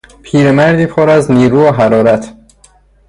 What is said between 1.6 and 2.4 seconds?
و حرارت